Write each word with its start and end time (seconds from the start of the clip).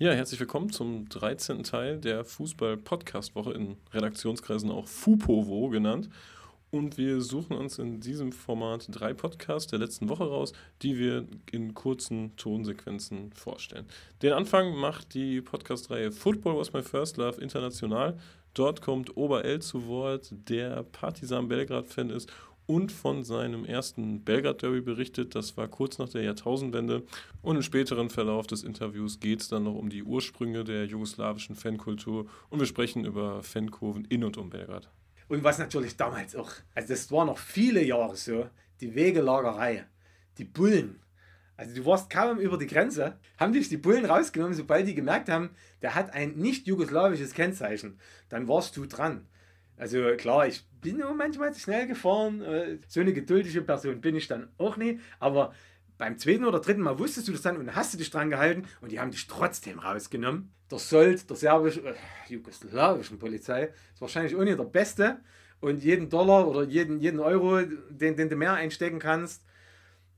Ja, 0.00 0.12
herzlich 0.12 0.38
willkommen 0.38 0.70
zum 0.70 1.08
13. 1.08 1.64
Teil 1.64 1.98
der 1.98 2.24
Fußball-Podcast-Woche 2.24 3.50
in 3.50 3.78
Redaktionskreisen 3.92 4.70
auch 4.70 4.86
FUPOVO 4.86 5.70
genannt. 5.70 6.08
Und 6.70 6.98
wir 6.98 7.20
suchen 7.20 7.56
uns 7.56 7.80
in 7.80 7.98
diesem 7.98 8.30
Format 8.30 8.86
drei 8.92 9.12
Podcasts 9.12 9.68
der 9.68 9.80
letzten 9.80 10.08
Woche 10.08 10.22
raus, 10.22 10.52
die 10.82 10.96
wir 11.00 11.26
in 11.50 11.74
kurzen 11.74 12.36
Tonsequenzen 12.36 13.32
vorstellen. 13.32 13.86
Den 14.22 14.34
Anfang 14.34 14.76
macht 14.76 15.14
die 15.14 15.40
Podcast-Reihe 15.40 16.12
Football 16.12 16.56
Was 16.58 16.72
My 16.72 16.84
First 16.84 17.16
Love 17.16 17.40
International. 17.40 18.16
Dort 18.54 18.80
kommt 18.80 19.16
Ober 19.16 19.44
L 19.44 19.60
zu 19.60 19.88
Wort, 19.88 20.28
der 20.30 20.84
Partisan 20.84 21.48
Belgrad-Fan 21.48 22.10
ist 22.10 22.32
und 22.68 22.92
von 22.92 23.24
seinem 23.24 23.64
ersten 23.64 24.22
Belgrad-Derby 24.24 24.82
berichtet. 24.82 25.34
Das 25.34 25.56
war 25.56 25.68
kurz 25.68 25.96
nach 25.96 26.10
der 26.10 26.22
Jahrtausendwende. 26.22 27.02
Und 27.40 27.56
im 27.56 27.62
späteren 27.62 28.10
Verlauf 28.10 28.46
des 28.46 28.62
Interviews 28.62 29.20
geht 29.20 29.40
es 29.40 29.48
dann 29.48 29.64
noch 29.64 29.74
um 29.74 29.88
die 29.88 30.02
Ursprünge 30.02 30.64
der 30.64 30.84
jugoslawischen 30.84 31.56
Fankultur 31.56 32.26
und 32.50 32.60
wir 32.60 32.66
sprechen 32.66 33.06
über 33.06 33.42
Fankurven 33.42 34.04
in 34.04 34.22
und 34.22 34.36
um 34.36 34.50
Belgrad. 34.50 34.90
Und 35.28 35.42
was 35.44 35.58
natürlich 35.58 35.96
damals 35.96 36.36
auch, 36.36 36.50
also 36.74 36.88
das 36.88 37.10
war 37.10 37.24
noch 37.24 37.38
viele 37.38 37.82
Jahre 37.82 38.16
so, 38.16 38.50
die 38.82 38.94
Wegelagerei, 38.94 39.86
die 40.36 40.44
Bullen. 40.44 41.00
Also 41.56 41.74
du 41.74 41.86
warst 41.86 42.10
kaum 42.10 42.38
über 42.38 42.58
die 42.58 42.66
Grenze, 42.66 43.18
haben 43.38 43.54
dich 43.54 43.70
die 43.70 43.78
Bullen 43.78 44.04
rausgenommen, 44.04 44.54
sobald 44.54 44.86
die 44.86 44.94
gemerkt 44.94 45.30
haben, 45.30 45.50
der 45.80 45.94
hat 45.94 46.12
ein 46.12 46.34
nicht 46.36 46.66
jugoslawisches 46.66 47.32
Kennzeichen. 47.32 47.98
Dann 48.28 48.46
warst 48.46 48.76
du 48.76 48.84
dran. 48.84 49.26
Also 49.78 50.16
klar, 50.16 50.46
ich 50.46 50.64
bin 50.80 50.98
nur 50.98 51.14
manchmal 51.14 51.54
zu 51.54 51.60
schnell 51.60 51.86
gefahren. 51.86 52.42
Äh, 52.42 52.78
so 52.88 53.00
eine 53.00 53.12
geduldige 53.12 53.62
Person 53.62 54.00
bin 54.00 54.16
ich 54.16 54.26
dann 54.26 54.48
auch 54.58 54.76
nie. 54.76 55.00
Aber 55.20 55.54
beim 55.96 56.18
zweiten 56.18 56.44
oder 56.44 56.60
dritten 56.60 56.80
Mal 56.82 56.98
wusstest 56.98 57.28
du 57.28 57.32
das 57.32 57.42
dann 57.42 57.56
und 57.56 57.74
hast 57.74 57.94
du 57.94 57.98
dich 57.98 58.10
dran 58.10 58.30
gehalten 58.30 58.64
und 58.80 58.92
die 58.92 59.00
haben 59.00 59.10
dich 59.10 59.26
trotzdem 59.26 59.78
rausgenommen. 59.78 60.52
Der 60.70 60.78
Sold 60.78 61.28
der 61.28 61.36
serbischen, 61.36 61.86
äh, 61.86 61.94
jugoslawischen 62.28 63.18
Polizei 63.18 63.70
ist 63.94 64.00
wahrscheinlich 64.00 64.36
auch 64.36 64.44
nicht 64.44 64.58
der 64.58 64.64
beste 64.64 65.20
und 65.60 65.82
jeden 65.82 66.08
Dollar 66.08 66.46
oder 66.46 66.64
jeden, 66.64 67.00
jeden 67.00 67.20
Euro, 67.20 67.60
den, 67.90 68.16
den 68.16 68.28
du 68.28 68.36
mehr 68.36 68.54
einstecken 68.54 68.98
kannst, 68.98 69.44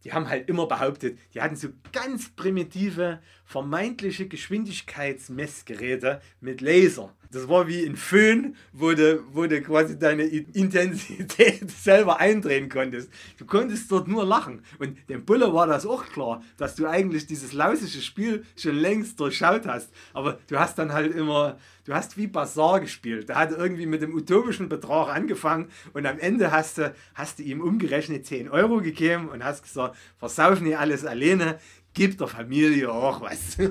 die 0.05 0.13
haben 0.13 0.29
halt 0.29 0.49
immer 0.49 0.67
behauptet, 0.67 1.19
die 1.35 1.41
hatten 1.41 1.57
so 1.57 1.69
ganz 1.93 2.31
primitive, 2.31 3.21
vermeintliche 3.45 4.29
Geschwindigkeitsmessgeräte 4.29 6.21
mit 6.41 6.61
Laser. 6.61 7.15
Das 7.33 7.49
war 7.49 7.69
wie 7.69 7.87
ein 7.87 7.95
Föhn, 7.95 8.57
wo 8.73 8.93
du, 8.93 9.23
wo 9.33 9.47
du 9.47 9.63
quasi 9.63 9.97
deine 9.97 10.25
Intensität 10.25 11.71
selber 11.83 12.19
eindrehen 12.19 12.69
konntest. 12.69 13.09
Du 13.39 13.47
konntest 13.47 13.91
dort 13.93 14.09
nur 14.09 14.25
lachen. 14.25 14.65
Und 14.81 14.97
dem 15.09 15.25
Bulle 15.25 15.55
war 15.55 15.69
das 15.69 15.87
auch 15.87 16.07
klar, 16.07 16.43
dass 16.57 16.75
du 16.75 16.89
eigentlich 16.89 17.27
dieses 17.27 17.53
lausische 17.53 18.01
Spiel 18.03 18.45
schon 18.57 18.75
längst 18.75 19.21
durchschaut 19.21 19.67
hast. 19.67 19.93
Aber 20.13 20.41
du 20.49 20.59
hast 20.59 20.77
dann 20.79 20.93
halt 20.93 21.15
immer, 21.15 21.57
du 21.85 21.95
hast 21.95 22.17
wie 22.17 22.27
Bazaar 22.27 22.81
gespielt. 22.81 23.29
Da 23.29 23.37
hat 23.37 23.53
irgendwie 23.53 23.87
mit 23.87 24.03
dem 24.03 24.15
utopischen 24.15 24.69
Betrag 24.69 25.15
angefangen 25.15 25.69
und 25.93 26.07
am 26.07 26.19
Ende 26.19 26.53
hast 26.53 26.79
du, 26.79 26.95
hast 27.15 27.39
du 27.39 27.43
ihm 27.43 27.61
umgerechnet 27.61 28.27
10 28.27 28.49
Euro 28.49 28.81
gegeben 28.81 29.29
und 29.29 29.45
hast 29.45 29.63
gesagt, 29.63 29.97
versaufen 30.19 30.67
die 30.67 30.77
alles 30.77 31.05
alleine, 31.05 31.59
gib 31.95 32.19
der 32.19 32.29
Familie 32.29 32.93
auch 32.93 33.21
was. 33.21 33.57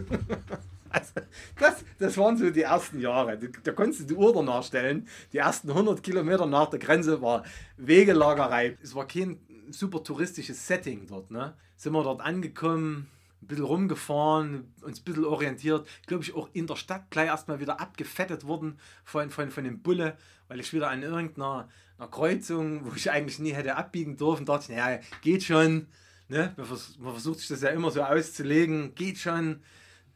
Also, 0.91 1.21
das, 1.59 1.85
das 1.99 2.17
waren 2.17 2.35
so 2.35 2.49
die 2.49 2.63
ersten 2.63 2.99
Jahre. 2.99 3.37
Da, 3.37 3.47
da 3.63 3.71
konntest 3.73 4.01
du 4.01 4.05
die 4.05 4.15
Uhr 4.15 4.33
danach 4.33 4.63
stellen. 4.63 5.07
Die 5.31 5.37
ersten 5.37 5.69
100 5.69 6.01
Kilometer 6.01 6.47
nach 6.47 6.67
der 6.69 6.79
Grenze 6.79 7.21
war 7.21 7.43
Wegelagerei. 7.77 8.75
Es 8.81 8.95
war 8.95 9.07
kein 9.07 9.37
super 9.69 10.03
touristisches 10.03 10.65
Setting 10.65 11.05
dort. 11.07 11.29
Ne? 11.29 11.53
Sind 11.75 11.93
wir 11.93 12.03
dort 12.03 12.21
angekommen, 12.21 13.07
ein 13.41 13.47
bisschen 13.47 13.65
rumgefahren, 13.65 14.73
uns 14.81 14.99
ein 14.99 15.03
bisschen 15.03 15.25
orientiert. 15.25 15.87
Glaube 16.07 16.23
ich 16.23 16.35
auch 16.35 16.49
in 16.53 16.67
der 16.67 16.75
Stadt 16.75 17.09
gleich 17.09 17.27
erstmal 17.27 17.59
wieder 17.59 17.79
abgefettet 17.79 18.45
worden 18.45 18.79
von, 19.03 19.29
von, 19.29 19.49
von 19.51 19.63
dem 19.63 19.81
Bulle, 19.81 20.17
weil 20.47 20.59
ich 20.59 20.73
wieder 20.73 20.89
an 20.89 21.03
irgendeiner 21.03 21.69
einer 21.97 22.07
Kreuzung, 22.07 22.85
wo 22.85 22.93
ich 22.95 23.11
eigentlich 23.11 23.39
nie 23.39 23.51
hätte 23.51 23.75
abbiegen 23.75 24.15
dürfen, 24.15 24.45
dachte 24.45 24.71
ich, 24.71 24.77
naja, 24.77 25.01
geht 25.21 25.43
schon. 25.43 25.87
Ne? 26.29 26.53
Man, 26.55 26.65
versucht 27.13 27.39
sich 27.39 27.49
das 27.49 27.61
ja 27.61 27.69
immer 27.69 27.91
so 27.91 28.01
auszulegen, 28.03 28.95
geht 28.95 29.17
schon 29.17 29.61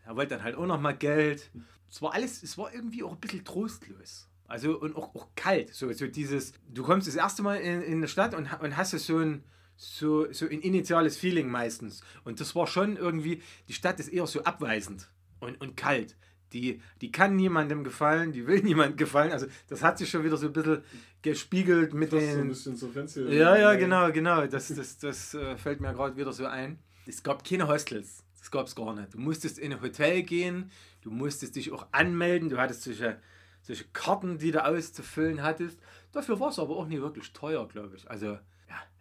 er 0.06 0.16
wollte 0.16 0.36
dann 0.36 0.44
halt 0.44 0.56
auch 0.56 0.66
noch 0.66 0.80
mal 0.80 0.96
Geld. 0.96 1.50
Es 1.90 2.02
war 2.02 2.14
alles, 2.14 2.44
es 2.44 2.58
war 2.58 2.74
irgendwie 2.74 3.04
auch 3.04 3.14
ein 3.14 3.20
bisschen 3.20 3.46
trostlos. 3.46 4.28
Also 4.48 4.80
und 4.80 4.96
auch, 4.96 5.16
auch 5.16 5.30
kalt. 5.36 5.74
So, 5.74 5.92
so 5.94 6.08
dieses, 6.08 6.54
du 6.70 6.84
kommst 6.84 7.08
das 7.08 7.16
erste 7.16 7.42
Mal 7.42 7.56
in, 7.56 7.82
in 7.82 7.98
eine 7.98 8.08
Stadt 8.08 8.34
und, 8.34 8.52
und 8.62 8.78
hast 8.78 8.92
so 8.92 9.20
ein, 9.20 9.44
so, 9.76 10.32
so 10.32 10.46
ein 10.46 10.62
initiales 10.62 11.18
Feeling 11.18 11.50
meistens. 11.50 12.02
Und 12.24 12.40
das 12.40 12.56
war 12.56 12.68
schon 12.68 12.98
irgendwie, 12.98 13.42
die 13.68 13.74
Stadt 13.74 14.00
ist 14.00 14.10
eher 14.10 14.28
so 14.28 14.44
abweisend 14.44 15.10
und, 15.40 15.60
und 15.62 15.76
kalt. 15.76 16.16
Die, 16.54 16.82
die 17.02 17.12
kann 17.12 17.36
niemandem 17.36 17.84
gefallen, 17.84 18.32
die 18.32 18.46
will 18.46 18.60
niemandem 18.64 18.98
gefallen. 18.98 19.32
Also 19.32 19.48
das 19.68 19.82
hat 19.82 19.98
sich 19.98 20.10
schon 20.10 20.24
wieder 20.24 20.38
so 20.38 20.48
ein 20.48 20.54
bisschen 20.54 20.84
gespiegelt 21.22 21.94
mit 21.94 22.12
den... 22.12 22.34
So 22.34 22.42
ein 22.42 22.48
bisschen 22.48 22.76
so 22.76 22.90
fancy. 22.90 23.22
Ja, 23.24 23.58
ja, 23.58 23.74
genau, 23.74 24.12
genau. 24.12 24.46
Das, 24.46 24.68
das, 24.68 24.98
das, 25.00 25.34
äh, 25.34 25.58
fällt 25.58 25.82
mir 25.82 25.94
gerade 25.94 26.16
wieder 26.16 26.32
so 26.32 26.46
ein. 26.46 26.78
Es 27.06 27.24
gab 27.24 27.44
keine 27.44 27.68
Hostels. 27.68 28.24
Das 28.40 28.52
gab 28.52 28.68
es 28.68 28.76
gar 28.76 28.94
nicht. 28.94 29.14
Du 29.14 29.20
musstest 29.20 29.58
in 29.58 29.72
ein 29.72 29.82
Hotel 29.82 30.22
gehen, 30.24 30.70
du 31.02 31.12
musstest 31.12 31.56
dich 31.56 31.72
auch 31.72 31.88
anmelden, 31.92 32.50
du 32.50 32.58
hattest 32.58 32.84
solche, 32.84 33.18
solche 33.62 33.86
Karten, 33.94 34.38
die 34.38 34.52
du 34.52 34.64
auszufüllen 34.64 35.42
hattest. 35.42 35.80
Dafür 36.12 36.40
war 36.40 36.50
es 36.50 36.60
aber 36.60 36.76
auch 36.76 36.86
nicht 36.86 37.02
wirklich 37.02 37.32
teuer, 37.32 37.68
glaube 37.68 37.96
ich. 37.96 38.10
Also, 38.12 38.38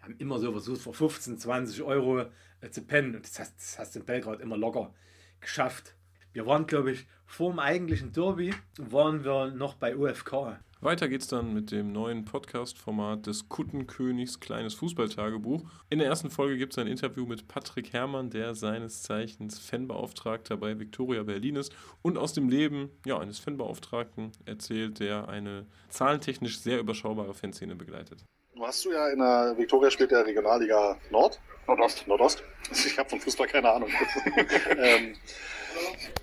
haben 0.02 0.16
immer 0.18 0.38
so 0.38 0.52
versucht, 0.52 0.82
für 0.82 0.92
15, 0.92 1.38
20 1.38 1.82
Euro 1.82 2.26
äh, 2.60 2.70
zu 2.70 2.82
pennen. 2.82 3.16
Und 3.16 3.24
das 3.24 3.38
hast, 3.38 3.56
das 3.56 3.78
hast 3.78 3.94
du 3.94 4.00
in 4.00 4.04
Belgrad 4.04 4.40
immer 4.40 4.56
locker 4.56 4.92
geschafft. 5.40 5.94
Wir 6.32 6.46
waren, 6.46 6.66
glaube 6.66 6.92
ich, 6.92 7.06
vor 7.26 7.50
dem 7.50 7.58
eigentlichen 7.58 8.12
Derby, 8.12 8.54
waren 8.78 9.24
wir 9.24 9.50
noch 9.50 9.74
bei 9.74 9.96
UFK. 9.96 10.58
Weiter 10.80 11.08
geht's 11.08 11.28
dann 11.28 11.54
mit 11.54 11.70
dem 11.70 11.92
neuen 11.92 12.24
Podcast-Format 12.24 13.26
des 13.26 13.48
Kuttenkönigs 13.48 14.40
Kleines 14.40 14.74
Fußballtagebuch. 14.74 15.62
In 15.90 16.00
der 16.00 16.08
ersten 16.08 16.28
Folge 16.28 16.58
gibt 16.58 16.72
es 16.72 16.78
ein 16.78 16.88
Interview 16.88 17.24
mit 17.24 17.46
Patrick 17.46 17.92
Herrmann, 17.92 18.30
der 18.30 18.56
seines 18.56 19.02
Zeichens 19.02 19.60
Fanbeauftragter 19.60 20.56
bei 20.56 20.80
Victoria 20.80 21.22
Berlin 21.22 21.54
ist 21.54 21.72
und 22.02 22.18
aus 22.18 22.32
dem 22.32 22.48
Leben 22.48 22.90
ja, 23.06 23.18
eines 23.18 23.38
Fanbeauftragten 23.38 24.32
erzählt, 24.44 24.98
der 24.98 25.28
eine 25.28 25.66
zahlentechnisch 25.88 26.58
sehr 26.58 26.80
überschaubare 26.80 27.32
Fanszene 27.32 27.76
begleitet. 27.76 28.24
Du 28.54 28.66
hast 28.66 28.84
du 28.84 28.92
ja 28.92 29.08
in 29.08 29.18
der 29.18 29.54
Victoria 29.56 29.90
spielt 29.90 30.10
der 30.10 30.26
Regionalliga 30.26 30.98
Nord. 31.10 31.40
Nordost. 31.66 32.06
Nordost. 32.06 32.42
Ich 32.72 32.96
habe 32.98 33.10
von 33.10 33.20
Fußball 33.20 33.48
keine 33.48 33.70
Ahnung. 33.70 33.90
ähm, 34.78 35.14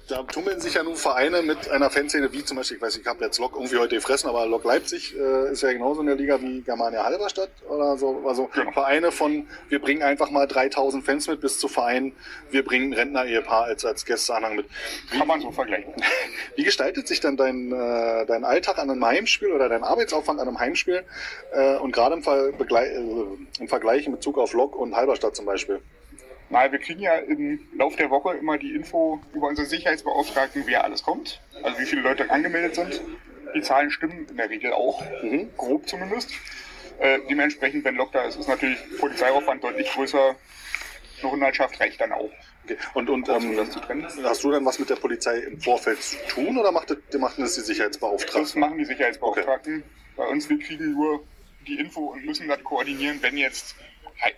da 0.10 0.24
tummeln 0.24 0.60
sich 0.60 0.74
ja 0.74 0.84
nun 0.84 0.96
Vereine 0.96 1.44
mit 1.44 1.70
einer 1.70 1.90
Fanszene 1.90 2.32
wie 2.34 2.44
zum 2.44 2.58
Beispiel, 2.58 2.78
ich 2.78 2.84
weiß 2.84 2.96
nicht, 2.96 3.06
ich 3.06 3.10
habe 3.10 3.24
jetzt 3.24 3.38
Lok 3.38 3.54
irgendwie 3.54 3.78
heute 3.78 3.96
gefressen, 3.96 4.28
aber 4.28 4.46
Lok 4.48 4.64
Leipzig 4.64 5.16
äh, 5.16 5.52
ist 5.52 5.62
ja 5.62 5.72
genauso 5.72 6.02
in 6.02 6.08
der 6.08 6.16
Liga 6.16 6.42
wie 6.42 6.62
Germania 6.62 7.04
Halberstadt 7.04 7.52
oder 7.68 7.96
so. 7.98 8.24
Also 8.26 8.50
genau. 8.54 8.72
Vereine 8.72 9.12
von, 9.12 9.48
wir 9.70 9.80
bringen 9.80 10.02
einfach 10.02 10.32
mal 10.32 10.48
3000 10.48 11.06
Fans 11.06 11.28
mit 11.28 11.42
bis 11.42 11.60
zu 11.60 11.68
Vereinen, 11.68 12.14
wir 12.50 12.66
bringen 12.66 12.94
Rentner-Ehepaar 12.94 13.66
als, 13.66 13.86
als 13.86 14.04
Gästeanhang 14.06 14.56
mit. 14.56 14.66
Wie, 15.12 15.20
Kann 15.20 15.28
man 15.28 15.42
so 15.42 15.52
vergleichen. 15.52 15.94
Wie 16.56 16.64
gestaltet 16.64 17.08
sich 17.08 17.20
dann 17.20 17.38
dein, 17.38 17.72
äh, 17.72 18.26
dein 18.26 18.44
Alltag 18.46 18.80
an 18.80 18.90
einem 18.90 19.06
Heimspiel 19.06 19.52
oder 19.52 19.70
dein 19.70 19.84
Arbeitsaufwand 19.84 20.40
an 20.40 20.48
einem 20.48 20.60
Heimspiel 20.60 21.04
äh, 21.54 21.76
und 21.76 21.92
gerade 21.92 22.16
im, 22.16 22.24
Fall, 22.24 22.54
äh, 22.58 23.62
im 23.62 23.68
Vergleich 23.68 24.08
in 24.08 24.14
Bezug 24.14 24.40
auf 24.40 24.54
Lok 24.54 24.76
und 24.76 24.96
Halberstadt 24.96 25.29
zum 25.34 25.46
Beispiel? 25.46 25.82
Na, 26.50 26.72
wir 26.72 26.80
kriegen 26.80 27.02
ja 27.02 27.16
im 27.16 27.60
Laufe 27.76 27.98
der 27.98 28.10
Woche 28.10 28.36
immer 28.36 28.58
die 28.58 28.74
Info 28.74 29.22
über 29.34 29.48
unsere 29.48 29.68
Sicherheitsbeauftragten, 29.68 30.64
wer 30.66 30.84
alles 30.84 31.04
kommt, 31.04 31.42
also 31.62 31.80
wie 31.80 31.86
viele 31.86 32.02
Leute 32.02 32.30
angemeldet 32.32 32.76
sind. 32.76 33.02
Die 33.56 33.62
Zahlen 33.62 33.92
stimmen 33.92 34.28
in 34.30 34.38
der 34.38 34.50
Regel 34.50 34.74
auch, 34.74 35.04
mhm. 35.24 35.50
grob 35.58 35.88
zumindest. 35.88 36.32
Äh, 37.00 37.20
dementsprechend, 37.30 37.86
wenn 37.86 37.96
Lock 37.96 38.12
da 38.12 38.24
ist, 38.24 38.38
ist 38.38 38.48
natürlich 38.48 38.78
Polizeiaufwand 39.00 39.64
deutlich 39.64 39.90
größer. 39.92 40.36
Eine 41.22 41.32
Hundertschaft 41.32 41.80
reicht 41.80 42.02
dann 42.02 42.12
auch. 42.12 42.30
Okay. 42.64 42.78
Und, 42.94 43.10
und 43.10 43.30
ähm, 43.30 43.58
hast 44.24 44.44
du 44.44 44.52
dann 44.52 44.66
was 44.66 44.80
mit 44.80 44.90
der 44.90 44.96
Polizei 44.96 45.40
im 45.40 45.60
Vorfeld 45.60 46.02
zu 46.02 46.18
tun 46.28 46.58
oder 46.58 46.72
macht 46.72 46.92
das, 46.92 47.20
machen 47.20 47.42
das 47.42 47.56
die 47.56 47.62
Sicherheitsbeauftragten? 47.62 48.42
Das 48.42 48.56
machen 48.56 48.78
die 48.78 48.86
Sicherheitsbeauftragten. 48.86 49.78
Okay. 49.78 49.84
Bei 50.16 50.28
uns, 50.28 50.50
wir 50.50 50.60
kriegen 50.60 50.94
nur 50.94 51.24
die 51.68 51.80
Info 51.80 52.08
und 52.08 52.26
müssen 52.26 52.48
dann 52.48 52.64
koordinieren, 52.64 53.20
wenn 53.22 53.38
jetzt 53.38 53.76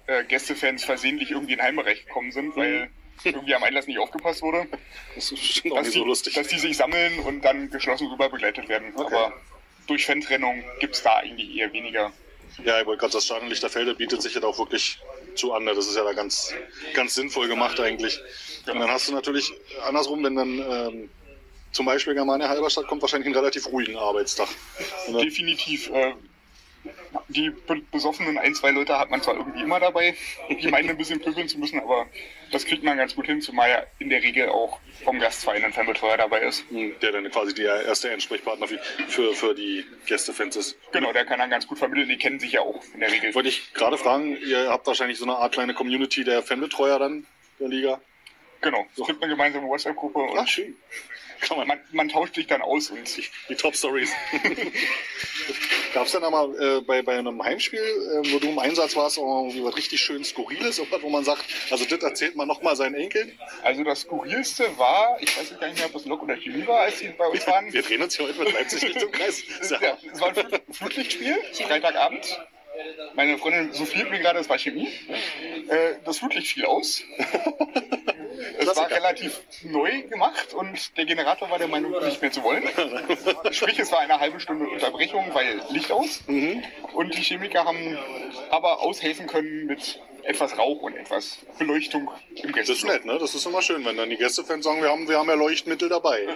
äh, 0.07 0.23
Gästefans 0.25 0.83
versehentlich 0.83 1.31
irgendwie 1.31 1.53
in 1.53 1.61
Heimbereich 1.61 2.05
gekommen 2.05 2.31
sind, 2.31 2.55
weil 2.55 2.89
irgendwie 3.23 3.55
am 3.55 3.63
Einlass 3.63 3.87
nicht 3.87 3.99
aufgepasst 3.99 4.41
wurde. 4.41 4.67
Das 5.15 5.31
ist 5.31 5.65
dass, 5.65 5.89
die, 5.89 5.99
so 5.99 6.05
lustig. 6.05 6.33
dass 6.33 6.47
die 6.47 6.59
sich 6.59 6.77
sammeln 6.77 7.19
und 7.19 7.41
dann 7.41 7.69
geschlossen 7.69 8.07
rüber 8.07 8.29
begleitet 8.29 8.67
werden. 8.67 8.91
Okay. 8.95 9.15
Aber 9.15 9.33
durch 9.87 10.05
Fantrennung 10.05 10.63
gibt 10.79 10.95
es 10.95 11.03
da 11.03 11.17
eigentlich 11.17 11.55
eher 11.55 11.71
weniger. 11.73 12.11
Ja, 12.63 12.79
ich 12.79 12.85
wollte 12.85 13.01
gerade 13.01 13.13
das 13.13 13.25
Stadion 13.25 13.49
Lichterfelde 13.49 13.95
bietet 13.95 14.21
sich 14.21 14.35
ja 14.35 14.43
auch 14.43 14.57
wirklich 14.59 14.99
zu 15.35 15.53
an. 15.53 15.65
Das 15.65 15.87
ist 15.87 15.95
ja 15.95 16.03
da 16.03 16.13
ganz, 16.13 16.53
ganz 16.93 17.13
sinnvoll 17.13 17.47
gemacht 17.47 17.79
eigentlich. 17.79 18.19
Genau. 18.65 18.73
Und 18.73 18.81
dann 18.81 18.91
hast 18.91 19.07
du 19.07 19.13
natürlich 19.13 19.51
andersrum, 19.87 20.23
wenn 20.23 20.35
dann 20.35 20.59
ähm, 20.59 21.09
zum 21.71 21.85
Beispiel 21.85 22.13
Germania 22.13 22.49
Halberstadt 22.49 22.87
kommt, 22.87 23.01
wahrscheinlich 23.01 23.27
einen 23.27 23.35
relativ 23.35 23.67
ruhigen 23.67 23.95
Arbeitstag. 23.97 24.49
Definitiv. 25.07 25.89
Äh, 25.89 26.13
Die 27.27 27.51
besoffenen 27.91 28.37
ein, 28.37 28.55
zwei 28.55 28.71
Leute 28.71 28.97
hat 28.97 29.09
man 29.09 29.21
zwar 29.21 29.35
irgendwie 29.35 29.61
immer 29.61 29.79
dabei, 29.79 30.15
die 30.49 30.67
meinen 30.67 30.89
ein 30.89 30.97
bisschen 30.97 31.21
pöbeln 31.21 31.47
zu 31.47 31.59
müssen, 31.59 31.79
aber 31.79 32.07
das 32.51 32.65
kriegt 32.65 32.83
man 32.83 32.97
ganz 32.97 33.15
gut 33.15 33.25
hin, 33.25 33.41
zumal 33.41 33.69
ja 33.69 33.83
in 33.99 34.09
der 34.09 34.21
Regel 34.21 34.49
auch 34.49 34.79
vom 35.03 35.19
Gastverein 35.19 35.63
ein 35.63 35.73
Fanbetreuer 35.73 36.17
dabei 36.17 36.41
ist. 36.41 36.65
Hm, 36.69 36.95
der 37.01 37.11
dann 37.11 37.29
quasi 37.31 37.53
der 37.53 37.85
erste 37.85 38.11
Ansprechpartner 38.11 38.67
für, 39.07 39.33
für 39.33 39.53
die 39.53 39.85
Gästefans 40.05 40.55
ist. 40.55 40.77
Genau, 40.91 41.13
der 41.13 41.25
kann 41.25 41.39
dann 41.39 41.49
ganz 41.49 41.67
gut 41.67 41.79
vermitteln, 41.79 42.09
die 42.09 42.17
kennen 42.17 42.39
sich 42.39 42.53
ja 42.53 42.61
auch 42.61 42.83
in 42.93 42.99
der 42.99 43.11
Regel. 43.11 43.33
Wollte 43.35 43.49
ich 43.49 43.73
gerade 43.73 43.97
fragen, 43.97 44.37
ihr 44.37 44.69
habt 44.69 44.87
wahrscheinlich 44.87 45.17
so 45.17 45.25
eine 45.25 45.37
Art 45.37 45.53
kleine 45.53 45.73
Community 45.73 46.23
der 46.23 46.43
Fanbetreuer 46.43 46.99
dann 46.99 47.25
der 47.59 47.69
Liga? 47.69 48.01
Genau, 48.61 48.85
es 48.95 49.07
gibt 49.07 49.21
eine 49.23 49.31
gemeinsame 49.31 49.67
WhatsApp-Gruppe. 49.67 50.27
Ach, 50.37 50.47
schön. 50.47 50.75
Kann 51.41 51.57
man, 51.57 51.67
man, 51.67 51.79
man, 51.91 52.09
tauscht 52.09 52.35
sich 52.35 52.45
dann 52.45 52.61
aus 52.61 52.91
und 52.91 53.17
die, 53.17 53.25
die 53.49 53.55
Top-Stories. 53.55 54.13
Gab 55.93 56.05
es 56.05 56.13
dann 56.13 56.23
aber 56.23 56.49
äh, 56.59 56.81
bei, 56.81 57.01
bei 57.01 57.17
einem 57.17 57.43
Heimspiel, 57.43 57.79
äh, 57.79 58.31
wo 58.31 58.39
du 58.39 58.49
im 58.49 58.59
Einsatz 58.59 58.95
warst, 58.95 59.17
irgendwie 59.17 59.63
was 59.63 59.75
richtig 59.75 59.99
schön 59.99 60.23
Skurriles, 60.23 60.81
wo 61.01 61.09
man 61.09 61.23
sagt, 61.23 61.43
also 61.69 61.85
das 61.85 62.01
erzählt 62.01 62.35
man 62.35 62.47
nochmal 62.47 62.75
seinen 62.75 62.95
Enkeln? 62.95 63.37
Also 63.63 63.83
das 63.83 64.01
Skurrilste 64.01 64.65
war, 64.77 65.17
ich 65.19 65.37
weiß 65.37 65.59
gar 65.59 65.67
nicht 65.67 65.77
mehr, 65.77 65.87
ob 65.87 65.93
das 65.93 66.05
Lok 66.05 66.23
oder 66.23 66.35
Chemie 66.35 66.65
war, 66.65 66.81
als 66.81 66.99
sie 66.99 67.09
bei 67.09 67.27
uns 67.27 67.45
waren. 67.47 67.71
Wir 67.71 67.81
drehen 67.81 68.01
uns 68.01 68.15
hier 68.15 68.27
heute 68.27 68.39
mit 68.39 68.53
Leipzig 68.53 68.83
Richtung 68.83 69.11
Kreis. 69.11 69.43
ja, 69.69 69.97
es 70.11 70.21
war 70.21 70.29
ein 70.29 70.61
Flutlichtspiel, 70.71 71.37
Freitagabend. 71.53 72.39
Meine 73.15 73.37
Freundin 73.37 73.73
souffliert 73.73 74.09
mir 74.09 74.19
gerade, 74.19 74.39
es 74.39 74.49
war 74.49 74.57
Chemie. 74.57 74.87
Äh, 75.67 75.95
das 76.05 76.19
Flutlicht 76.19 76.47
fiel 76.47 76.65
aus. 76.65 77.03
Es 78.57 78.75
war 78.75 78.89
relativ 78.89 79.41
neu 79.63 80.03
gemacht 80.03 80.53
und 80.53 80.97
der 80.97 81.05
Generator 81.05 81.49
war 81.49 81.57
der 81.57 81.67
Meinung, 81.67 81.91
nicht 82.03 82.21
mehr 82.21 82.31
zu 82.31 82.43
wollen. 82.43 82.63
Sprich, 83.51 83.79
es 83.79 83.91
war 83.91 83.99
eine 83.99 84.19
halbe 84.19 84.39
Stunde 84.39 84.67
Unterbrechung, 84.67 85.33
weil 85.33 85.61
Licht 85.69 85.91
aus. 85.91 86.21
Mhm. 86.27 86.63
Und 86.93 87.15
die 87.15 87.21
Chemiker 87.21 87.65
haben 87.65 87.97
aber 88.49 88.81
aushelfen 88.81 89.27
können 89.27 89.65
mit 89.65 89.99
etwas 90.23 90.57
Rauch 90.57 90.81
und 90.81 90.95
etwas 90.95 91.37
Beleuchtung 91.57 92.09
im 92.35 92.51
Gäste. 92.51 92.73
Das 92.73 92.79
ist 92.79 92.85
nett, 92.85 93.05
ne? 93.05 93.17
Das 93.19 93.35
ist 93.35 93.45
immer 93.45 93.61
schön, 93.61 93.83
wenn 93.85 93.97
dann 93.97 94.09
die 94.09 94.17
Gästefans 94.17 94.65
sagen, 94.65 94.81
wir 94.81 94.89
haben, 94.89 95.07
wir 95.07 95.17
haben 95.17 95.27
ja 95.27 95.35
Leuchtmittel 95.35 95.89
dabei. 95.89 96.27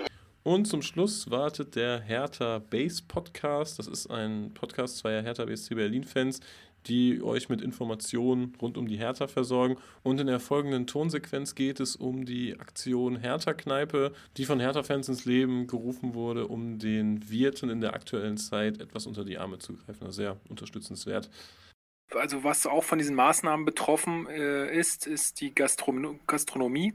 Und 0.43 0.65
zum 0.65 0.83
Schluss 0.83 1.31
wartet 1.31 1.75
der 1.75 2.01
Hertha 2.01 2.59
Base 2.59 3.01
Podcast. 3.07 3.79
Das 3.79 3.87
ist 3.87 4.07
ein 4.11 4.53
Podcast 4.53 4.99
zweier 4.99 5.23
Hertha 5.23 5.45
BSC 5.45 5.73
Berlin 5.73 6.03
Fans, 6.03 6.39
die 6.87 7.21
euch 7.21 7.49
mit 7.49 7.61
Informationen 7.61 8.53
rund 8.61 8.77
um 8.77 8.87
die 8.87 8.97
Hertha 8.97 9.27
versorgen. 9.27 9.77
Und 10.03 10.19
in 10.19 10.27
der 10.27 10.39
folgenden 10.39 10.87
Tonsequenz 10.87 11.55
geht 11.55 11.79
es 11.79 11.95
um 11.95 12.25
die 12.25 12.59
Aktion 12.59 13.17
Hertha-Kneipe, 13.17 14.13
die 14.37 14.45
von 14.45 14.59
Hertha-Fans 14.59 15.09
ins 15.09 15.25
Leben 15.25 15.67
gerufen 15.67 16.13
wurde, 16.13 16.47
um 16.47 16.79
den 16.79 17.29
Wirten 17.29 17.69
in 17.69 17.81
der 17.81 17.93
aktuellen 17.93 18.37
Zeit 18.37 18.79
etwas 18.79 19.07
unter 19.07 19.25
die 19.25 19.37
Arme 19.37 19.59
zu 19.59 19.73
greifen. 19.73 20.05
Also 20.05 20.21
sehr 20.21 20.37
unterstützenswert. 20.49 21.29
Also 22.11 22.43
was 22.43 22.67
auch 22.67 22.83
von 22.83 22.99
diesen 22.99 23.15
Maßnahmen 23.15 23.65
betroffen 23.65 24.27
äh, 24.27 24.71
ist, 24.71 25.07
ist 25.07 25.41
die 25.41 25.53
Gastron 25.53 26.19
Gastronomie. 26.27 26.93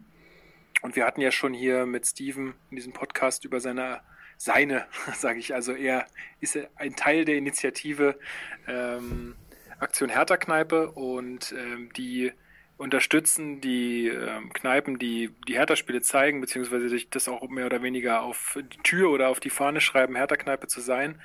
Und 0.82 0.96
wir 0.96 1.04
hatten 1.04 1.20
ja 1.20 1.30
schon 1.30 1.52
hier 1.52 1.84
mit 1.84 2.06
Steven 2.06 2.54
in 2.70 2.76
diesem 2.76 2.92
Podcast 2.92 3.44
über 3.44 3.60
seine 3.60 4.00
seine, 4.40 4.86
sage 5.14 5.38
ich 5.38 5.54
also, 5.54 5.72
er 5.72 6.06
ist 6.40 6.58
ein 6.76 6.96
Teil 6.96 7.24
der 7.24 7.36
Initiative 7.36 8.18
ähm, 8.66 9.36
Aktion 9.80 10.10
Hertha-Kneipe 10.10 10.90
und 10.92 11.52
ähm, 11.52 11.90
die 11.96 12.32
unterstützen 12.76 13.60
die 13.60 14.08
ähm, 14.08 14.52
Kneipen, 14.54 14.98
die 14.98 15.30
die 15.46 15.54
Hertha-Spiele 15.54 16.00
zeigen, 16.00 16.40
beziehungsweise 16.40 16.88
sich 16.88 17.10
das 17.10 17.28
auch 17.28 17.46
mehr 17.48 17.66
oder 17.66 17.82
weniger 17.82 18.22
auf 18.22 18.56
die 18.56 18.78
Tür 18.78 19.10
oder 19.10 19.28
auf 19.28 19.38
die 19.38 19.50
Fahne 19.50 19.82
schreiben, 19.82 20.16
Hertha-Kneipe 20.16 20.66
zu 20.66 20.80
sein. 20.80 21.20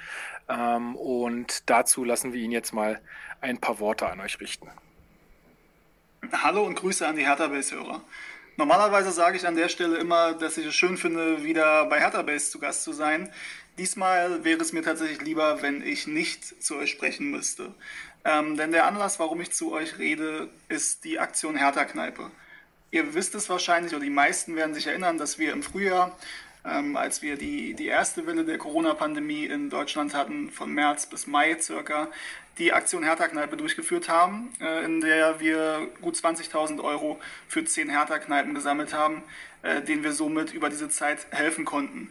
Ähm, 0.50 0.96
und 0.98 1.70
dazu 1.70 2.04
lassen 2.04 2.34
wir 2.34 2.42
ihn 2.42 2.52
jetzt 2.52 2.74
mal 2.74 3.00
ein 3.40 3.60
paar 3.60 3.80
Worte 3.80 4.08
an 4.10 4.20
euch 4.20 4.40
richten. 4.42 4.70
Hallo 6.32 6.66
und 6.66 6.76
Grüße 6.76 7.08
an 7.08 7.16
die 7.16 7.26
Hertha-Base-Hörer. 7.26 8.02
Normalerweise 8.58 9.12
sage 9.12 9.36
ich 9.36 9.46
an 9.46 9.56
der 9.56 9.68
Stelle 9.68 9.98
immer, 9.98 10.34
dass 10.34 10.58
ich 10.58 10.66
es 10.66 10.76
schön 10.76 10.98
finde, 10.98 11.44
wieder 11.44 11.86
bei 11.88 12.00
Hertha 12.00 12.22
Base 12.22 12.50
zu 12.50 12.60
Gast 12.60 12.84
zu 12.84 12.94
sein. 12.94 13.30
Diesmal 13.78 14.46
wäre 14.46 14.62
es 14.62 14.72
mir 14.72 14.82
tatsächlich 14.82 15.22
lieber, 15.22 15.62
wenn 15.62 15.82
ich 15.82 16.08
nicht 16.08 16.64
zu 16.64 16.78
euch 16.78 16.92
sprechen 16.92 17.30
müsste. 17.32 17.74
Ähm, 18.24 18.56
denn 18.56 18.72
der 18.72 18.86
Anlass, 18.86 19.20
warum 19.20 19.42
ich 19.42 19.52
zu 19.52 19.74
euch 19.74 19.98
rede, 19.98 20.50
ist 20.70 21.04
die 21.04 21.20
Aktion 21.20 21.58
Hertha-Kneipe. 21.58 22.32
Ihr 22.92 23.14
wisst 23.14 23.36
es 23.36 23.50
wahrscheinlich, 23.50 23.94
oder 23.94 24.04
die 24.06 24.10
meisten 24.10 24.56
werden 24.56 24.74
sich 24.74 24.88
erinnern, 24.88 25.18
dass 25.18 25.38
wir 25.38 25.52
im 25.52 25.62
Frühjahr, 25.62 26.18
ähm, 26.66 26.96
als 26.98 27.22
wir 27.22 27.38
die, 27.38 27.74
die 27.74 27.88
erste 27.88 28.26
Welle 28.28 28.44
der 28.44 28.58
Corona-Pandemie 28.58 29.46
in 29.46 29.70
Deutschland 29.70 30.14
hatten, 30.14 30.50
von 30.50 30.72
März 30.72 31.06
bis 31.06 31.28
Mai 31.28 31.58
circa, 31.60 32.10
die 32.58 32.74
Aktion 32.74 33.04
Hertha-Kneipe 33.04 33.58
durchgeführt 33.58 34.10
haben, 34.10 34.52
äh, 34.62 34.86
in 34.86 35.02
der 35.02 35.40
wir 35.40 35.88
gut 36.02 36.16
20.000 36.16 36.82
Euro 36.84 37.20
für 37.48 37.66
10 37.66 37.90
Hertha-Kneipen 37.90 38.54
gesammelt 38.54 38.94
haben, 38.94 39.24
äh, 39.62 39.82
denen 39.82 40.04
wir 40.04 40.14
somit 40.14 40.54
über 40.54 40.70
diese 40.70 40.90
Zeit 40.90 41.28
helfen 41.32 41.66
konnten. 41.66 42.10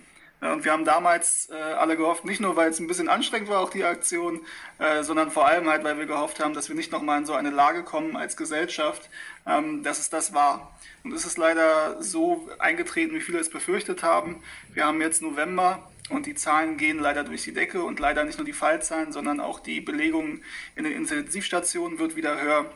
Und 0.52 0.64
wir 0.64 0.72
haben 0.72 0.84
damals 0.84 1.48
äh, 1.50 1.54
alle 1.54 1.96
gehofft, 1.96 2.24
nicht 2.24 2.40
nur 2.40 2.54
weil 2.56 2.70
es 2.70 2.78
ein 2.78 2.86
bisschen 2.86 3.08
anstrengend 3.08 3.48
war, 3.48 3.60
auch 3.60 3.70
die 3.70 3.84
Aktion, 3.84 4.40
äh, 4.78 5.02
sondern 5.02 5.30
vor 5.30 5.46
allem 5.46 5.68
halt, 5.68 5.84
weil 5.84 5.98
wir 5.98 6.06
gehofft 6.06 6.38
haben, 6.38 6.52
dass 6.52 6.68
wir 6.68 6.76
nicht 6.76 6.92
nochmal 6.92 7.18
in 7.18 7.26
so 7.26 7.32
eine 7.32 7.50
Lage 7.50 7.82
kommen 7.82 8.16
als 8.16 8.36
Gesellschaft, 8.36 9.08
ähm, 9.46 9.82
dass 9.82 9.98
es 9.98 10.10
das 10.10 10.34
war. 10.34 10.78
Und 11.02 11.12
es 11.12 11.24
ist 11.24 11.38
leider 11.38 12.02
so 12.02 12.48
eingetreten, 12.58 13.14
wie 13.14 13.20
viele 13.20 13.38
es 13.38 13.48
befürchtet 13.48 14.02
haben. 14.02 14.42
Wir 14.72 14.84
haben 14.86 15.00
jetzt 15.00 15.22
November 15.22 15.90
und 16.10 16.26
die 16.26 16.34
Zahlen 16.34 16.76
gehen 16.76 16.98
leider 16.98 17.24
durch 17.24 17.42
die 17.42 17.54
Decke 17.54 17.82
und 17.82 17.98
leider 17.98 18.24
nicht 18.24 18.38
nur 18.38 18.44
die 18.44 18.52
Fallzahlen, 18.52 19.12
sondern 19.12 19.40
auch 19.40 19.60
die 19.60 19.80
Belegung 19.80 20.42
in 20.76 20.84
den 20.84 20.92
Intensivstationen 20.92 21.98
wird 21.98 22.16
wieder 22.16 22.40
höher. 22.40 22.66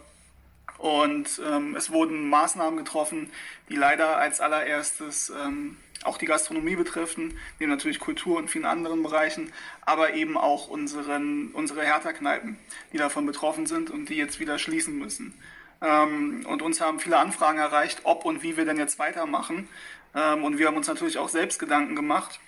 Und 0.79 1.43
ähm, 1.45 1.75
es 1.77 1.91
wurden 1.91 2.31
Maßnahmen 2.31 2.79
getroffen, 2.79 3.31
die 3.69 3.75
leider 3.75 4.17
als 4.17 4.41
allererstes 4.41 5.31
ähm, 5.31 5.77
auch 6.05 6.19
die 6.19 6.27
Gastronomie 6.27 6.77
betreffen, 6.77 7.39
neben 7.59 7.71
natürlich 7.71 7.99
Kultur 7.99 8.39
und 8.39 8.51
vielen 8.51 8.65
anderen 8.65 9.03
Bereichen, 9.03 9.53
aber 9.83 10.15
eben 10.15 10.37
auch 10.37 10.69
unseren, 10.69 11.51
unsere 11.53 11.83
Hertha-Kneipen, 11.83 12.59
die 12.93 12.99
davon 12.99 13.27
betroffen 13.27 13.67
sind 13.67 13.91
und 13.91 14.09
die 14.09 14.17
jetzt 14.17 14.41
wieder 14.41 14.59
schließen 14.59 14.99
müssen. 14.99 15.35
Ähm, 15.81 16.45
und 16.49 16.63
uns 16.63 16.81
haben 16.81 17.01
viele 17.01 17.19
Anfragen 17.19 17.59
erreicht, 17.59 18.01
ob 18.05 18.25
und 18.25 18.43
wie 18.43 18.57
wir 18.57 18.65
denn 18.65 18.79
jetzt 18.79 18.99
weitermachen. 18.99 19.69
Ähm, 20.15 20.45
und 20.45 20.59
wir 20.59 20.67
haben 20.67 20.77
uns 20.77 20.89
natürlich 20.89 21.19
auch 21.19 21.29
selbst 21.29 21.59
Gedanken 21.59 21.95
gemacht. 21.95 22.41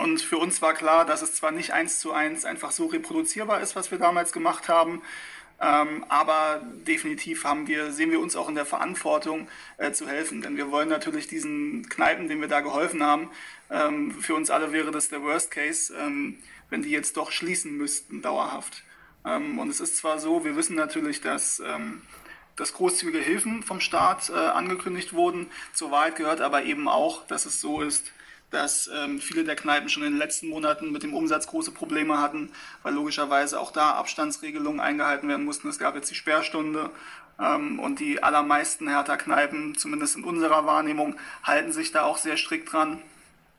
Und 0.00 0.20
für 0.20 0.38
uns 0.38 0.62
war 0.62 0.74
klar, 0.74 1.04
dass 1.04 1.22
es 1.22 1.34
zwar 1.34 1.50
nicht 1.50 1.72
eins 1.72 1.98
zu 1.98 2.12
eins 2.12 2.44
einfach 2.44 2.70
so 2.70 2.86
reproduzierbar 2.86 3.60
ist, 3.60 3.74
was 3.74 3.90
wir 3.90 3.98
damals 3.98 4.32
gemacht 4.32 4.68
haben, 4.68 5.02
ähm, 5.60 6.04
aber 6.08 6.62
definitiv 6.86 7.44
haben 7.44 7.66
wir, 7.66 7.92
sehen 7.92 8.10
wir 8.10 8.20
uns 8.20 8.36
auch 8.36 8.48
in 8.48 8.54
der 8.54 8.64
Verantwortung 8.64 9.48
äh, 9.76 9.92
zu 9.92 10.08
helfen. 10.08 10.40
Denn 10.42 10.56
wir 10.56 10.70
wollen 10.70 10.88
natürlich 10.88 11.26
diesen 11.26 11.88
Kneipen, 11.88 12.28
denen 12.28 12.40
wir 12.40 12.48
da 12.48 12.60
geholfen 12.60 13.02
haben, 13.02 13.30
ähm, 13.70 14.12
für 14.20 14.34
uns 14.34 14.50
alle 14.50 14.72
wäre 14.72 14.90
das 14.90 15.08
der 15.08 15.22
Worst 15.22 15.50
Case, 15.50 15.94
ähm, 15.94 16.38
wenn 16.70 16.82
die 16.82 16.90
jetzt 16.90 17.16
doch 17.16 17.30
schließen 17.30 17.76
müssten, 17.76 18.22
dauerhaft. 18.22 18.84
Ähm, 19.24 19.58
und 19.58 19.68
es 19.68 19.80
ist 19.80 19.98
zwar 19.98 20.18
so, 20.18 20.44
wir 20.44 20.56
wissen 20.56 20.76
natürlich, 20.76 21.20
dass 21.20 21.60
ähm, 21.60 22.02
dass 22.60 22.74
großzügige 22.74 23.18
Hilfen 23.18 23.62
vom 23.62 23.80
Staat 23.80 24.28
äh, 24.28 24.34
angekündigt 24.34 25.14
wurden. 25.14 25.46
Zur 25.72 25.90
Wahrheit 25.90 26.16
gehört 26.16 26.42
aber 26.42 26.64
eben 26.64 26.88
auch, 26.88 27.26
dass 27.26 27.46
es 27.46 27.60
so 27.60 27.80
ist, 27.80 28.12
dass 28.50 28.90
ähm, 28.92 29.20
viele 29.20 29.44
der 29.44 29.56
Kneipen 29.56 29.88
schon 29.88 30.02
in 30.02 30.12
den 30.12 30.18
letzten 30.18 30.48
Monaten 30.48 30.92
mit 30.92 31.02
dem 31.02 31.14
Umsatz 31.14 31.46
große 31.46 31.72
Probleme 31.72 32.18
hatten, 32.18 32.50
weil 32.82 32.94
logischerweise 32.94 33.60
auch 33.60 33.72
da 33.72 33.92
Abstandsregelungen 33.92 34.80
eingehalten 34.80 35.28
werden 35.28 35.44
mussten. 35.44 35.68
Es 35.68 35.78
gab 35.78 35.94
jetzt 35.94 36.10
die 36.10 36.16
Sperrstunde 36.16 36.90
ähm, 37.38 37.78
und 37.78 38.00
die 38.00 38.22
allermeisten 38.22 38.88
Hertha-Kneipen, 38.88 39.76
zumindest 39.76 40.16
in 40.16 40.24
unserer 40.24 40.66
Wahrnehmung, 40.66 41.16
halten 41.42 41.72
sich 41.72 41.92
da 41.92 42.02
auch 42.02 42.18
sehr 42.18 42.36
strikt 42.36 42.72
dran. 42.72 43.00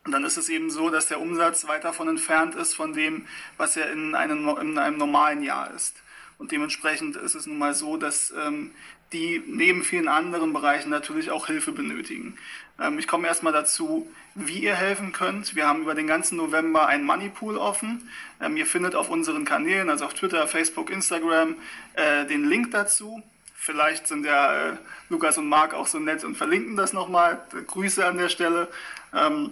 Und 0.03 0.12
dann 0.12 0.25
ist 0.25 0.38
es 0.38 0.50
eben 0.50 0.71
so, 0.71 0.89
dass 0.89 1.07
der 1.07 1.21
Umsatz 1.21 1.67
weit 1.67 1.83
davon 1.83 2.07
entfernt 2.07 2.55
ist 2.55 2.75
von 2.75 2.93
dem, 2.93 3.27
was 3.57 3.77
er 3.77 3.91
in 3.91 4.15
einem, 4.15 4.48
in 4.57 4.77
einem 4.77 4.98
normalen 4.98 5.43
Jahr 5.43 5.71
ist. 5.71 5.95
Und 6.38 6.51
dementsprechend 6.51 7.15
ist 7.17 7.36
es 7.36 7.45
nun 7.45 7.60
mal 7.60 7.75
so, 7.75 7.98
dass 7.98 8.33
ähm, 8.36 8.71
die 9.13 9.44
neben 9.46 9.84
vielen 9.84 10.08
anderen 10.08 10.53
Bereichen 10.53 10.89
natürlich 10.89 11.32
auch 11.32 11.48
Hilfe 11.48 11.72
benötigen. 11.72 12.38
Ähm, 12.80 13.00
ich 13.00 13.08
komme 13.08 13.27
erstmal 13.27 13.53
dazu, 13.53 14.10
wie 14.36 14.60
ihr 14.60 14.75
helfen 14.75 15.12
könnt. 15.12 15.56
Wir 15.56 15.68
haben 15.68 15.82
über 15.82 15.96
den 15.96 16.08
ganzen 16.08 16.38
November 16.38 16.88
ein 16.88 17.03
Moneypool 17.03 17.58
offen. 17.58 18.10
Ähm, 18.39 18.58
ihr 18.58 18.65
findet 18.65 18.96
auf 18.96 19.10
unseren 19.10 19.46
Kanälen, 19.46 19.89
also 19.89 20.06
auf 20.06 20.13
Twitter, 20.13 20.48
Facebook, 20.48 20.89
Instagram, 20.89 21.56
äh, 21.94 22.25
den 22.25 22.46
Link 22.46 22.72
dazu. 22.72 23.22
Vielleicht 23.56 24.08
sind 24.08 24.25
ja 24.25 24.70
äh, 24.70 24.77
Lukas 25.10 25.38
und 25.38 25.48
Marc 25.48 25.74
auch 25.74 25.88
so 25.88 26.00
nett 26.00 26.24
und 26.24 26.36
verlinken 26.36 26.75
das 26.77 26.94
nochmal. 26.94 27.46
Grüße 27.68 28.06
an 28.06 28.18
der 28.18 28.30
Stelle. 28.30 28.68
Ähm, 29.13 29.51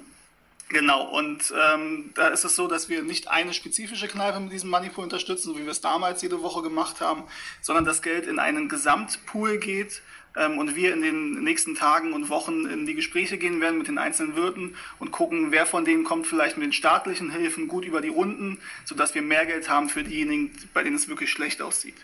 Genau, 0.69 1.03
und 1.03 1.51
ähm, 1.73 2.11
da 2.13 2.27
ist 2.27 2.43
es 2.43 2.55
so, 2.55 2.67
dass 2.67 2.89
wir 2.89 3.01
nicht 3.01 3.27
eine 3.27 3.53
spezifische 3.53 4.07
Kneipe 4.07 4.39
mit 4.39 4.51
diesem 4.51 4.69
Moneypool 4.69 5.03
unterstützen, 5.03 5.51
so 5.51 5.57
wie 5.57 5.63
wir 5.63 5.71
es 5.71 5.81
damals 5.81 6.21
jede 6.21 6.43
Woche 6.43 6.61
gemacht 6.61 7.01
haben, 7.01 7.23
sondern 7.59 7.85
das 7.85 8.03
Geld 8.03 8.27
in 8.27 8.37
einen 8.37 8.69
Gesamtpool 8.69 9.57
geht 9.57 10.03
ähm, 10.35 10.59
und 10.59 10.75
wir 10.75 10.93
in 10.93 11.01
den 11.01 11.43
nächsten 11.43 11.73
Tagen 11.73 12.13
und 12.13 12.29
Wochen 12.29 12.67
in 12.67 12.85
die 12.85 12.93
Gespräche 12.93 13.39
gehen 13.39 13.61
werden 13.61 13.79
mit 13.79 13.87
den 13.87 13.97
einzelnen 13.97 14.35
Wirten 14.35 14.75
und 14.99 15.09
gucken, 15.09 15.51
wer 15.51 15.65
von 15.65 15.85
denen 15.85 16.03
kommt 16.03 16.27
vielleicht 16.27 16.55
mit 16.55 16.65
den 16.65 16.73
staatlichen 16.73 17.31
Hilfen 17.31 17.67
gut 17.67 17.83
über 17.83 17.99
die 17.99 18.09
Runden, 18.09 18.59
sodass 18.85 19.15
wir 19.15 19.23
mehr 19.23 19.47
Geld 19.47 19.69
haben 19.69 19.89
für 19.89 20.03
diejenigen, 20.03 20.51
bei 20.75 20.83
denen 20.83 20.97
es 20.97 21.09
wirklich 21.09 21.31
schlecht 21.31 21.63
aussieht. 21.63 21.97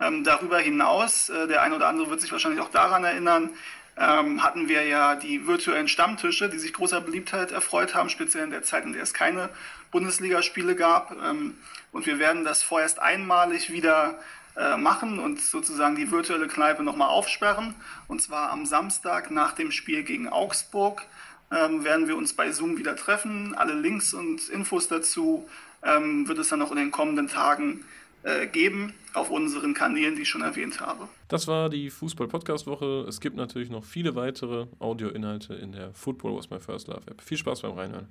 Ähm, 0.00 0.22
darüber 0.22 0.60
hinaus, 0.60 1.30
äh, 1.30 1.48
der 1.48 1.62
eine 1.62 1.74
oder 1.74 1.88
andere 1.88 2.10
wird 2.10 2.20
sich 2.20 2.30
wahrscheinlich 2.30 2.60
auch 2.60 2.70
daran 2.70 3.02
erinnern, 3.02 3.50
ähm, 3.96 4.42
hatten 4.42 4.68
wir 4.68 4.84
ja 4.84 5.14
die 5.14 5.46
virtuellen 5.46 5.88
Stammtische, 5.88 6.48
die 6.48 6.58
sich 6.58 6.72
großer 6.72 7.00
Beliebtheit 7.00 7.52
erfreut 7.52 7.94
haben, 7.94 8.08
speziell 8.08 8.44
in 8.44 8.50
der 8.50 8.62
Zeit, 8.62 8.84
in 8.84 8.92
der 8.92 9.02
es 9.02 9.14
keine 9.14 9.50
Bundesligaspiele 9.90 10.74
gab. 10.74 11.16
Ähm, 11.22 11.54
und 11.92 12.06
wir 12.06 12.18
werden 12.18 12.44
das 12.44 12.62
vorerst 12.62 12.98
einmalig 12.98 13.70
wieder 13.70 14.18
äh, 14.56 14.76
machen 14.76 15.18
und 15.18 15.40
sozusagen 15.40 15.96
die 15.96 16.10
virtuelle 16.10 16.48
Kneipe 16.48 16.82
nochmal 16.82 17.08
aufsperren. 17.08 17.74
Und 18.08 18.20
zwar 18.20 18.50
am 18.50 18.66
Samstag 18.66 19.30
nach 19.30 19.52
dem 19.52 19.70
Spiel 19.70 20.02
gegen 20.02 20.28
Augsburg 20.28 21.06
ähm, 21.52 21.84
werden 21.84 22.08
wir 22.08 22.16
uns 22.16 22.32
bei 22.32 22.50
Zoom 22.50 22.78
wieder 22.78 22.96
treffen. 22.96 23.54
Alle 23.54 23.74
Links 23.74 24.14
und 24.14 24.48
Infos 24.48 24.88
dazu 24.88 25.48
ähm, 25.84 26.26
wird 26.26 26.38
es 26.38 26.48
dann 26.48 26.58
noch 26.58 26.70
in 26.70 26.78
den 26.78 26.90
kommenden 26.90 27.28
Tagen 27.28 27.84
äh, 28.24 28.46
geben 28.46 28.94
auf 29.12 29.30
unseren 29.30 29.74
Kanälen, 29.74 30.16
die 30.16 30.22
ich 30.22 30.28
schon 30.28 30.42
erwähnt 30.42 30.80
habe. 30.80 31.08
Das 31.28 31.46
war 31.46 31.68
die 31.68 31.90
Fußball-Podcast-Woche. 31.90 33.06
Es 33.08 33.20
gibt 33.20 33.36
natürlich 33.36 33.70
noch 33.70 33.84
viele 33.84 34.14
weitere 34.14 34.66
Audioinhalte 34.80 35.54
in 35.54 35.72
der 35.72 35.92
Football 35.92 36.36
Was 36.36 36.50
My 36.50 36.58
First 36.58 36.88
Love 36.88 37.02
App. 37.06 37.20
Viel 37.20 37.38
Spaß 37.38 37.62
beim 37.62 37.72
Reinhören. 37.72 38.02